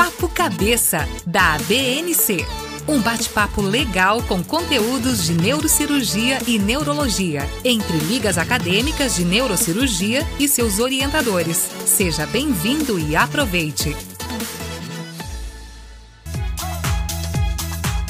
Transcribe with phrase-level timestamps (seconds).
[0.00, 2.46] Papo Cabeça, da ABNC.
[2.88, 10.48] Um bate-papo legal com conteúdos de neurocirurgia e neurologia, entre ligas acadêmicas de neurocirurgia e
[10.48, 11.58] seus orientadores.
[11.84, 13.94] Seja bem-vindo e aproveite!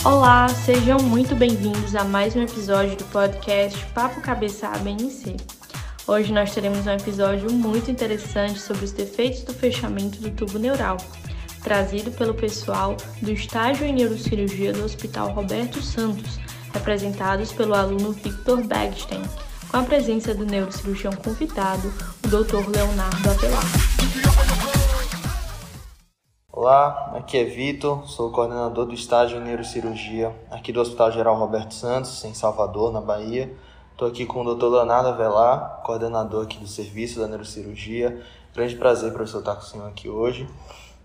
[0.04, 5.38] Olá, sejam muito bem-vindos a mais um episódio do podcast Papo Cabeça ABNC.
[6.06, 10.96] Hoje nós teremos um episódio muito interessante sobre os defeitos do fechamento do tubo neural,
[11.62, 16.38] trazido pelo pessoal do estágio em neurocirurgia do Hospital Roberto Santos,
[16.72, 19.22] representados pelo aluno Victor Bagstein,
[19.70, 21.92] com a presença do neurocirurgião convidado,
[22.24, 22.68] o Dr.
[22.68, 23.64] Leonardo Avelar.
[26.52, 31.74] Olá, aqui é Vitor, sou coordenador do estágio em neurocirurgia aqui do Hospital Geral Roberto
[31.74, 33.54] Santos, em Salvador, na Bahia.
[33.92, 34.66] Estou aqui com o Dr.
[34.66, 38.22] Leonardo Avelar, coordenador aqui do serviço da neurocirurgia.
[38.54, 40.48] Grande prazer, professor, estar com o senhor aqui hoje.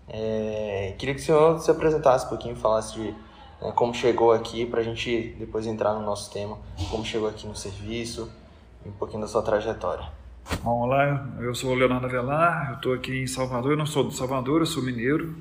[0.08, 3.14] É, queria que o senhor se apresentasse um pouquinho, falasse de
[3.60, 6.58] né, como chegou aqui, para a gente depois entrar no nosso tema,
[6.90, 8.30] como chegou aqui no serviço,
[8.84, 10.06] um pouquinho da sua trajetória.
[10.62, 14.06] Bom, olá, eu sou o Leonardo Avelar, eu estou aqui em Salvador, eu não sou
[14.06, 15.34] de Salvador, eu sou mineiro.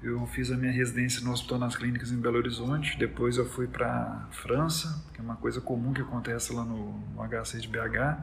[0.00, 3.66] Eu fiz a minha residência no Hospital nas Clínicas em Belo Horizonte, depois eu fui
[3.66, 8.18] para França, que é uma coisa comum que acontece lá no, no HC de BH.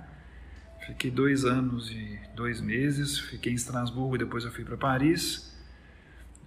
[0.85, 5.55] Fiquei dois anos e dois meses, fiquei em Estrasburgo, depois eu fui para Paris.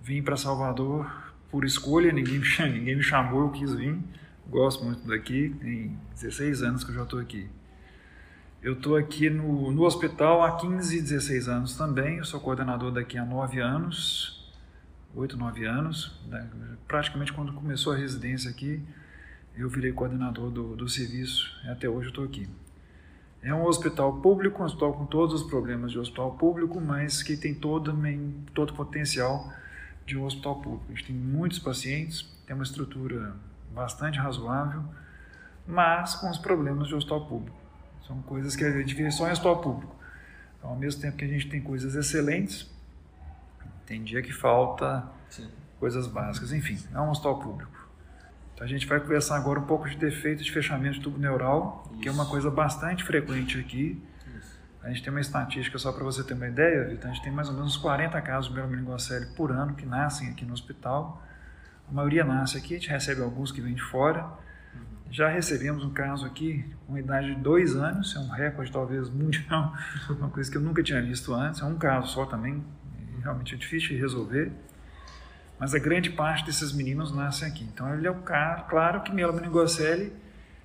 [0.02, 1.10] Vim para Salvador
[1.50, 3.96] por escolha, ninguém me, chamou, ninguém me chamou, eu quis vir.
[4.48, 7.48] Gosto muito daqui, tem 16 anos que eu já estou aqui.
[8.60, 13.16] Eu estou aqui no, no hospital há 15, 16 anos também, eu sou coordenador daqui
[13.16, 14.52] há 9 anos,
[15.14, 16.20] 8, 9 anos.
[16.26, 16.50] Né?
[16.88, 18.82] Praticamente quando começou a residência aqui,
[19.56, 22.48] eu virei coordenador do, do serviço e até hoje eu estou aqui.
[23.44, 27.36] É um hospital público, um hospital com todos os problemas de hospital público, mas que
[27.36, 27.94] tem todo,
[28.54, 29.52] todo o potencial
[30.06, 30.86] de um hospital público.
[30.88, 33.36] A gente tem muitos pacientes, tem uma estrutura
[33.70, 34.82] bastante razoável,
[35.66, 37.56] mas com os problemas de hospital público.
[38.06, 39.94] São coisas que a gente vê só em hospital público.
[40.58, 42.70] Então, ao mesmo tempo que a gente tem coisas excelentes,
[43.84, 45.50] tem dia que falta Sim.
[45.78, 46.50] coisas básicas.
[46.50, 47.83] Enfim, é um hospital público.
[48.54, 51.82] Então a gente vai conversar agora um pouco de defeitos de fechamento de tubo neural,
[51.90, 52.00] Isso.
[52.00, 54.00] que é uma coisa bastante frequente aqui.
[54.38, 54.60] Isso.
[54.82, 57.32] A gente tem uma estatística, só para você ter uma ideia, Vitor, a gente tem
[57.32, 61.20] mais ou menos 40 casos de mielomeningocele por ano que nascem aqui no hospital.
[61.88, 64.22] A maioria nasce aqui, a gente recebe alguns que vêm de fora.
[64.22, 64.80] Uhum.
[65.10, 69.72] Já recebemos um caso aqui com idade de dois anos, é um recorde talvez mundial,
[70.10, 71.60] uma coisa que eu nunca tinha visto antes.
[71.60, 72.64] É um caso só também,
[73.20, 74.52] realmente é difícil de resolver
[75.64, 77.64] mas a grande parte desses meninos nascem aqui.
[77.64, 80.12] Então, ele é o cara, claro que mielomeningocele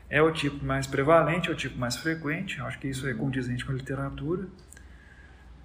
[0.09, 3.13] é o tipo mais prevalente, é o tipo mais frequente, eu acho que isso é
[3.13, 4.49] condizente com a literatura.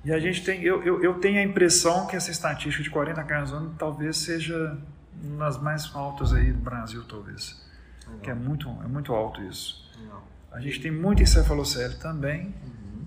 [0.04, 3.24] E a gente tem, eu, eu, eu tenho a impressão que essa estatística de 40
[3.24, 4.78] casos ano talvez seja
[5.20, 7.60] uma das mais altas aí do Brasil, talvez.
[8.06, 8.20] Legal.
[8.20, 9.90] Que é muito, é muito alto isso.
[10.00, 10.28] Legal.
[10.52, 13.04] A gente tem muito encefalocele também, uhum.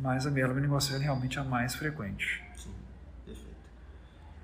[0.00, 2.42] mas a mielomeningocele realmente é a mais frequente.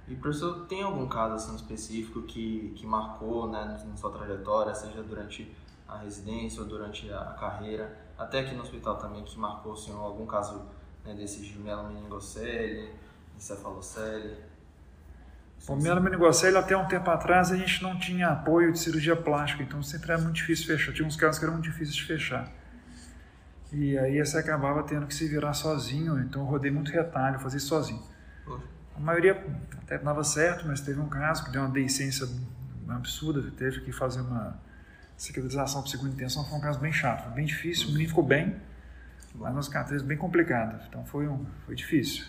[0.09, 5.03] E professor, tem algum caso assim específico que, que marcou né, na sua trajetória, seja
[5.03, 5.55] durante
[5.87, 10.01] a residência ou durante a carreira, até aqui no hospital também, que marcou o senhor
[10.01, 10.67] algum caso
[11.05, 12.91] né, desses de melomeningocele,
[13.37, 14.37] encefalocele?
[15.67, 19.83] O melomeningocele, até um tempo atrás, a gente não tinha apoio de cirurgia plástica, então
[19.83, 20.93] sempre era muito difícil fechar.
[20.95, 22.51] Tinha uns casos que eram muito difíceis de fechar.
[23.73, 27.61] E aí você acabava tendo que se virar sozinho, então eu rodei muito retalho, fazia
[27.61, 28.03] sozinho.
[28.47, 28.78] Poxa.
[28.99, 29.41] A maioria
[29.81, 32.29] até dava certo, mas teve um caso que deu uma deiscência
[32.89, 34.61] absurda, teve que fazer uma
[35.17, 38.25] cicatrização por segunda intenção, foi um caso bem chato, foi bem difícil, o menino ficou
[38.25, 38.57] bem,
[39.37, 42.25] mas uma cicatriz bem complicada, então foi, um, foi difícil.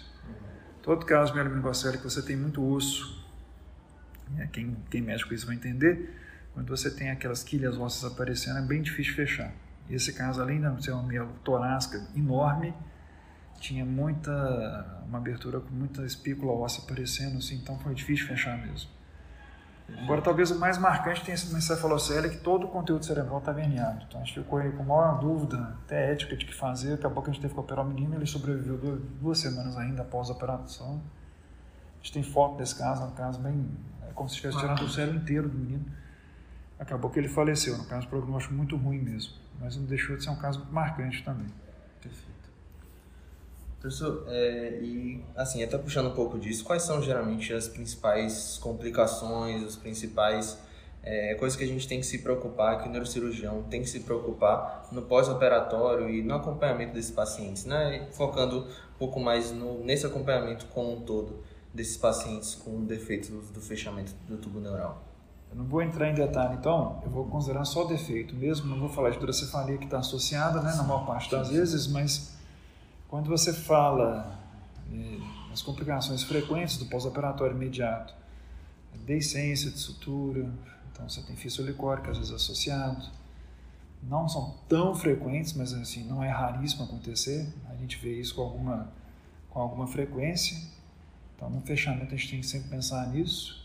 [0.84, 3.28] Todo caso de mielomeningocele que você tem muito osso,
[4.30, 6.16] né, quem, quem mexe com isso vai entender,
[6.54, 9.52] quando você tem aquelas quilhas ósseas aparecendo, é bem difícil fechar.
[9.90, 12.76] Esse caso, além de ser uma mielo torácica enorme,
[13.60, 18.90] tinha muita uma abertura com muita espícula óssea aparecendo assim, então foi difícil fechar mesmo.
[19.98, 23.52] Agora talvez o mais marcante tenha sido no encefalocele que todo o conteúdo cerebral está
[23.52, 24.06] verniado.
[24.08, 27.30] Então a gente ficou aí com maior dúvida, até ética de que fazer, acabou que
[27.30, 30.34] a gente teve que operar o menino, ele sobreviveu duas, duas semanas ainda após a
[30.34, 31.02] operação.
[31.96, 33.68] A gente tem foto desse caso, é um caso bem,
[34.08, 35.86] é como se estivesse tirando o cérebro inteiro do menino.
[36.80, 40.24] Acabou que ele faleceu, no caso, um prognóstico muito ruim mesmo, mas não deixou de
[40.24, 41.48] ser um caso marcante também.
[42.02, 42.29] Perfeito.
[43.80, 49.64] Professor, é, e assim, até puxando um pouco disso, quais são geralmente as principais complicações,
[49.64, 50.58] as principais
[51.02, 54.02] é, coisas que a gente tem que se preocupar, que o neurocirurgião tem que se
[54.02, 58.08] preocupar no pós-operatório e no acompanhamento desses pacientes, né?
[58.12, 61.42] Focando um pouco mais no, nesse acompanhamento como um todo.
[61.74, 65.04] desses pacientes com defeitos do fechamento do tubo neural?
[65.52, 68.90] Eu não vou entrar em detalhe, então, eu vou considerar só defeito mesmo, não vou
[68.90, 72.39] falar de hidrocefalia que está associada, né, na maior parte das vezes, mas
[73.10, 74.40] quando você fala
[74.94, 75.20] eh,
[75.52, 78.14] as complicações frequentes do pós-operatório imediato,
[79.06, 80.50] deiscência de sutura,
[80.92, 83.10] então você tem fístula licórica às vezes associado,
[84.04, 88.42] não são tão frequentes, mas assim, não é raríssimo acontecer, a gente vê isso com
[88.42, 88.94] alguma,
[89.50, 90.58] com alguma frequência,
[91.36, 93.60] então no fechamento a gente tem que sempre pensar nisso,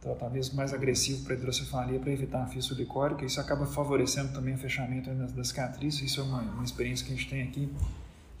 [0.00, 3.24] tratamento mais agressivo para hidrocefalia para evitar a fístula licórica.
[3.24, 6.00] Isso acaba favorecendo também o fechamento da cicatriz.
[6.02, 7.72] Isso é uma, uma experiência que a gente tem aqui,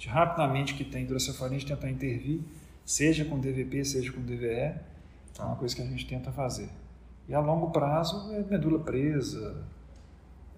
[0.02, 2.40] de rapidamente que tem hidrocefalia, tentar intervir,
[2.84, 4.48] seja com DVP, seja com DVE.
[4.48, 4.80] É
[5.38, 6.68] uma coisa que a gente tenta fazer.
[7.28, 9.64] E a longo prazo é medula presa.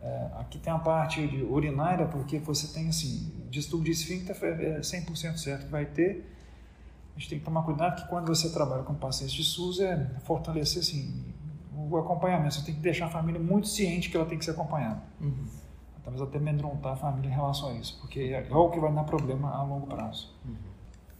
[0.00, 1.20] É, aqui tem a parte
[1.50, 6.24] urinária, porque você tem assim, distúrbio de esfíncter é 100% certo que vai ter,
[7.14, 10.10] a gente tem que tomar cuidado que quando você trabalha com pacientes de SUS é
[10.20, 11.22] fortalecer assim,
[11.70, 12.54] o acompanhamento.
[12.54, 15.02] Você tem que deixar a família muito ciente que ela tem que ser acompanhada.
[15.20, 15.63] Uhum.
[16.04, 19.04] Talvez até amedrontar a família em relação a isso, porque é, o que vai dar
[19.04, 20.30] problema a longo prazo.
[20.44, 20.54] Uhum.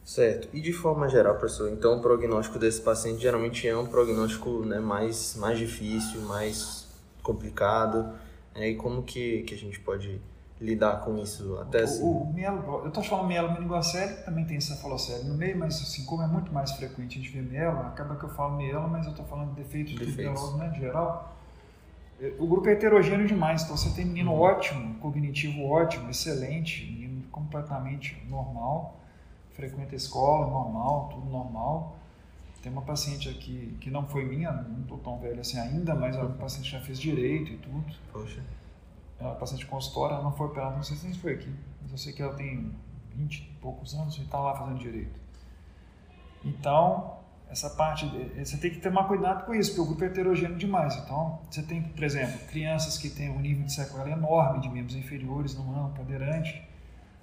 [0.04, 0.48] Certo.
[0.52, 4.78] E de forma geral, professor, então o prognóstico desse paciente geralmente é um prognóstico né,
[4.78, 6.86] mais, mais difícil, mais
[7.22, 8.12] complicado.
[8.54, 8.68] Né?
[8.70, 10.20] E como que, que a gente pode
[10.60, 12.02] lidar com isso até assim.
[12.02, 16.04] O, o mielo, eu estou falando mielo meningocele, também tem cefalocele no meio, mas assim,
[16.04, 19.04] como é muito mais frequente a gente ver mielo, acaba que eu falo mielo, mas
[19.06, 20.52] eu estou falando de defeitos, defeitos.
[20.52, 21.33] de né, de geral.
[22.20, 24.40] É, o grupo é heterogêneo demais, então você tem menino uhum.
[24.40, 29.00] ótimo, cognitivo ótimo, excelente, menino completamente normal,
[29.52, 31.96] frequenta a escola, normal, tudo normal.
[32.62, 36.16] Tem uma paciente aqui que não foi minha, não estou tão velho assim ainda, mas
[36.16, 37.84] a paciente já fez direito e tudo.
[38.10, 38.42] Poxa
[39.18, 41.98] ela é paciente consultória, ela não foi operada, não sei se foi aqui, mas eu
[41.98, 42.72] sei que ela tem
[43.14, 45.20] 20 e poucos anos e está lá fazendo direito.
[46.44, 47.18] Então,
[47.54, 48.04] essa parte,
[48.36, 50.96] você tem que tomar cuidado com isso, porque o grupo é heterogêneo demais.
[50.96, 54.96] Então, você tem, por exemplo, crianças que têm um nível de sequela enorme de membros
[54.96, 56.68] inferiores no ano cadeirante,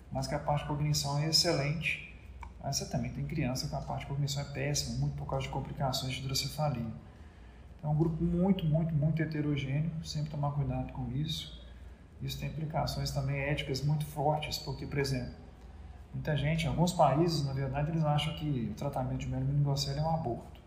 [0.09, 2.17] mas que a parte de cognição é excelente.
[2.63, 5.45] Mas você também tem criança que a parte de cognição é péssima, muito por causa
[5.45, 6.93] de complicações de hidrocefalia.
[7.77, 11.61] Então, é um grupo muito, muito, muito heterogêneo, sempre tomar cuidado com isso.
[12.21, 15.33] Isso tem implicações também éticas muito fortes, porque, por exemplo,
[16.13, 20.03] muita gente, em alguns países, na verdade, eles acham que o tratamento de meningocele é
[20.03, 20.61] um aborto.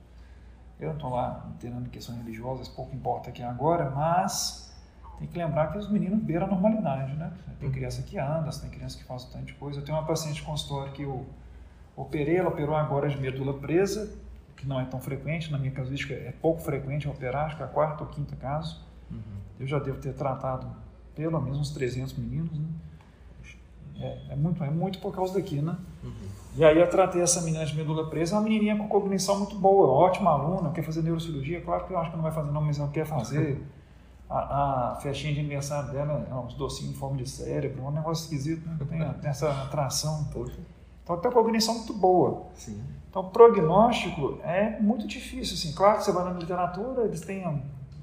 [0.80, 4.74] Eu não estou lá entendendo questões religiosas, pouco importa aqui agora, mas
[5.18, 7.32] tem que lembrar que os meninos beiram a normalidade, né?
[7.60, 9.80] Tem criança que anda, tem criança que faz um tanto de coisa.
[9.80, 11.24] Eu tenho uma paciente de consultório que eu
[11.96, 14.18] operei, ela operou agora de medula presa,
[14.56, 17.66] que não é tão frequente, na minha casuística é pouco frequente operar, acho que é
[17.66, 18.84] a quarta ou quinta caso.
[19.10, 19.20] Uhum.
[19.60, 20.66] Eu já devo ter tratado
[21.14, 22.66] pelo menos uns 300 meninos, né?
[24.04, 25.76] É, é, muito, é muito por causa daqui, né?
[26.02, 26.12] Uhum.
[26.56, 29.88] E aí eu tratei essa menina de medula presa, uma menininha com cognição muito boa,
[29.88, 32.78] ótima aluna, quer fazer neurocirurgia, claro que eu acho que não vai fazer não, mas
[32.78, 33.62] ela quer fazer.
[34.28, 38.24] A, a festinha de aniversário dela é uns docinhos em forma de cérebro, um negócio
[38.24, 38.76] esquisito, né?
[38.88, 40.24] Tem, tem essa atração.
[40.32, 40.58] Poxa.
[41.02, 42.46] Então tem uma cognição muito boa.
[42.54, 42.82] Sim.
[43.10, 45.72] Então prognóstico é muito difícil, assim.
[45.72, 47.44] Claro que você vai na literatura, eles têm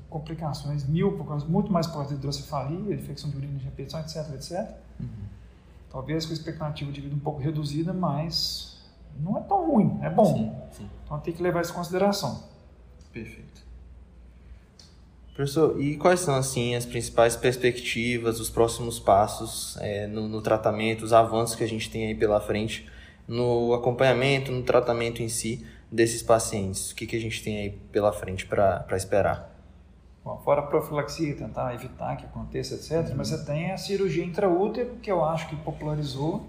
[0.10, 4.00] complicações mil, por causa muito mais por causa de hidrocefalia, infecção de urina de repetição,
[4.02, 4.76] etc, etc.
[5.00, 5.08] Uhum.
[5.92, 8.78] Talvez com expectativa de vida um pouco reduzida, mas
[9.20, 10.34] não é tão ruim, é bom.
[10.72, 10.90] Sim, sim.
[11.04, 12.44] Então tem que levar isso em consideração.
[13.12, 13.62] Perfeito.
[15.36, 21.04] Professor, e quais são assim as principais perspectivas, os próximos passos é, no, no, tratamento,
[21.04, 22.88] os avanços que a gente tem aí pela frente
[23.28, 26.92] no acompanhamento, no tratamento em si desses pacientes?
[26.92, 29.51] O que, que a gente tem aí pela frente para esperar?
[30.24, 33.10] Bom, fora a profilaxia, tentar evitar que aconteça, etc.
[33.10, 33.18] Uhum.
[33.18, 36.48] Mas você tem a cirurgia intraútero, que eu acho que popularizou.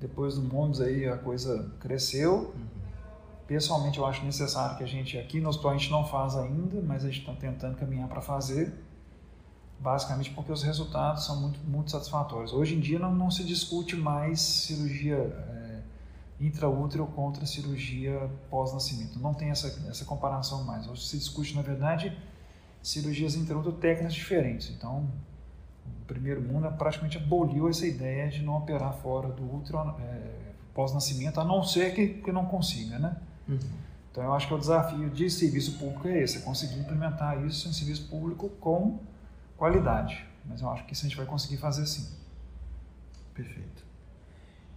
[0.00, 2.54] Depois do MOMS aí a coisa cresceu.
[2.54, 2.66] Uhum.
[3.46, 6.80] Pessoalmente eu acho necessário que a gente, aqui no hospital a gente não faz ainda,
[6.82, 8.74] mas a gente está tentando caminhar para fazer.
[9.78, 12.54] Basicamente porque os resultados são muito, muito satisfatórios.
[12.54, 15.80] Hoje em dia não, não se discute mais cirurgia é,
[16.40, 19.18] intraútero contra cirurgia pós-nascimento.
[19.18, 20.88] Não tem essa, essa comparação mais.
[20.88, 22.16] Hoje se discute, na verdade,
[22.86, 24.70] cirurgias intraútero técnicas diferentes.
[24.70, 25.10] Então,
[25.84, 29.60] o primeiro mundo praticamente aboliu essa ideia de não operar fora do
[30.00, 33.16] é, pós-nascimento, a não ser que, que não consiga, né?
[33.48, 33.58] Uhum.
[34.12, 37.68] Então, eu acho que o desafio de serviço público é esse, é conseguir implementar isso
[37.68, 39.00] em serviço público com
[39.56, 40.24] qualidade.
[40.44, 42.08] Mas eu acho que isso a gente vai conseguir fazer sim.
[43.34, 43.84] Perfeito.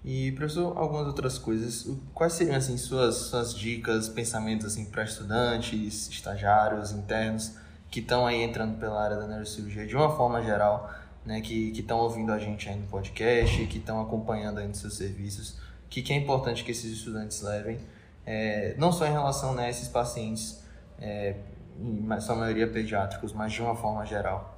[0.04, 1.88] E, professor, algumas outras coisas.
[2.12, 7.54] Quais seriam, assim, suas, suas dicas, pensamentos, assim, para estudantes, estagiários, internos,
[7.90, 10.92] que estão aí entrando pela área da neurocirurgia de uma forma geral,
[11.26, 14.96] né, que estão ouvindo a gente aí no podcast, que estão acompanhando aí nos seus
[14.96, 15.58] serviços,
[15.90, 17.80] que, que é importante que esses estudantes levem
[18.26, 20.64] é, não só em relação né, a esses pacientes,
[21.00, 21.36] é,
[21.80, 24.56] em sua maioria pediátricos, mas de uma forma geral?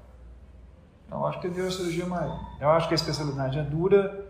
[1.09, 2.31] Eu acho que a neurocirurgia é mais.
[2.59, 4.27] Eu acho que a especialidade é dura,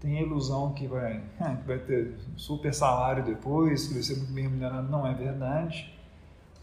[0.00, 4.32] tem a ilusão que vai, que vai ter super salário depois, que vai ser muito
[4.34, 4.90] bem remunerado.
[4.90, 5.98] Não é verdade.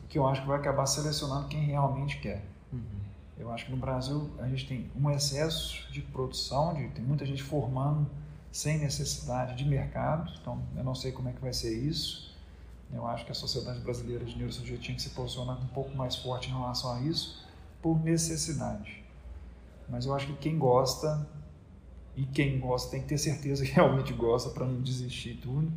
[0.09, 2.43] Que eu acho que vai acabar selecionando quem realmente quer.
[2.73, 2.81] Uhum.
[3.37, 7.25] Eu acho que no Brasil a gente tem um excesso de produção, de, tem muita
[7.25, 8.05] gente formando
[8.51, 12.35] sem necessidade de mercado, então eu não sei como é que vai ser isso.
[12.91, 16.15] Eu acho que a Sociedade Brasileira de Neurocirurgia tinha que se posicionar um pouco mais
[16.15, 17.47] forte em relação a isso,
[17.81, 19.03] por necessidade.
[19.87, 21.27] Mas eu acho que quem gosta,
[22.15, 25.71] e quem gosta tem que ter certeza que realmente gosta para não desistir tudo,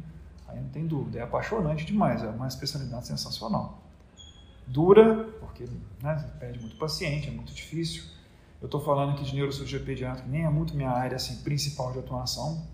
[0.48, 1.18] aí não tem dúvida.
[1.18, 3.81] É apaixonante demais, é uma especialidade sensacional.
[4.66, 5.69] Dura, porque
[6.02, 8.04] né, pede muito paciente, é muito difícil.
[8.61, 11.99] Eu estou falando aqui de neurocirurgia pediátrica, nem é muito minha área assim, principal de
[11.99, 12.64] atuação.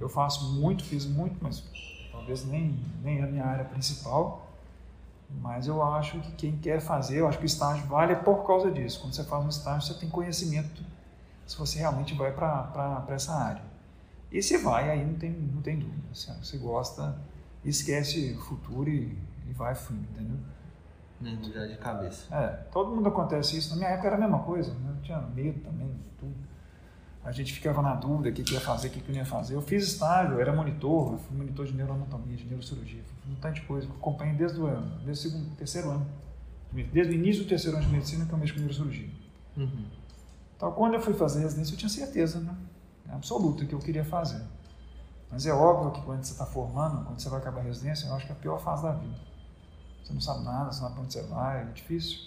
[0.00, 1.62] Eu faço muito, fiz muito, mas
[2.10, 4.50] talvez nem, nem é a minha área principal.
[5.40, 8.70] Mas eu acho que quem quer fazer, eu acho que o estágio vale por causa
[8.70, 9.00] disso.
[9.00, 10.82] Quando você faz um estágio, você tem conhecimento
[11.46, 13.62] se você realmente vai para essa área.
[14.30, 16.02] E se vai, aí não tem, não tem dúvida.
[16.12, 17.18] Você gosta,
[17.64, 19.16] esquece o futuro e,
[19.48, 20.38] e vai fundo, entendeu?
[21.22, 22.34] Nem já de cabeça.
[22.34, 23.70] É, todo mundo acontece isso.
[23.70, 24.94] Na minha época era a mesma coisa, né?
[24.96, 26.34] eu tinha medo também, tudo.
[27.24, 29.24] A gente ficava na dúvida o que, que ia fazer, o que, que não ia
[29.24, 29.54] fazer.
[29.54, 33.36] Eu fiz estágio, eu era monitor, eu fui monitor de neuroanatomia, de neurocirurgia, fiz um
[33.36, 33.86] tanto de coisa.
[33.86, 36.06] Eu acompanhei desde o ano, desde o segundo, terceiro ano.
[36.72, 39.08] Desde o início do terceiro ano de medicina que eu mexo com neurocirurgia.
[39.56, 39.84] Uhum.
[40.56, 42.56] Então, quando eu fui fazer residência, eu tinha certeza, né?
[43.08, 44.42] Absoluta que eu queria fazer.
[45.30, 48.14] Mas é óbvio que quando você está formando, quando você vai acabar a residência, eu
[48.14, 49.16] acho que é a pior fase da vida.
[50.12, 52.18] Você não sabe nada, você não sabe para onde você vai, é difícil.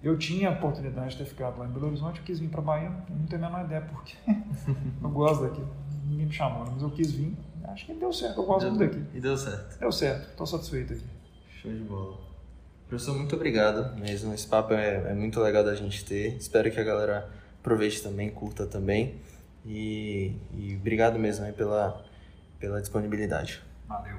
[0.00, 2.62] Eu tinha a oportunidade de ter ficado lá em Belo Horizonte, eu quis vir para
[2.62, 4.16] Bahia, não tenho a menor ideia porque
[5.02, 5.62] eu gosto daqui.
[6.06, 7.36] Ninguém me chamou, mas eu quis vir.
[7.64, 9.16] Acho que deu certo, eu gosto deu, muito daqui.
[9.16, 9.78] E deu certo.
[9.78, 11.04] Deu certo, estou satisfeito aqui.
[11.60, 12.18] Show de bola.
[12.88, 14.32] Professor, muito obrigado mesmo.
[14.32, 16.36] Esse papo é, é, muito legal da gente ter.
[16.36, 17.28] Espero que a galera
[17.60, 19.20] aproveite também, curta também.
[19.66, 22.02] E, e obrigado mesmo pela,
[22.58, 23.62] pela disponibilidade.
[23.86, 24.16] Valeu.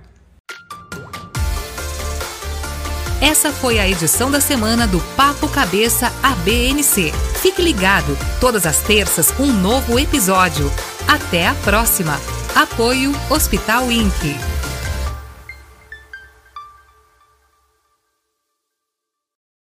[3.22, 7.12] Essa foi a edição da semana do Papo Cabeça ABNC.
[7.42, 10.72] Fique ligado, todas as terças um novo episódio.
[11.06, 12.20] Até a próxima.
[12.56, 14.59] Apoio Hospital INC.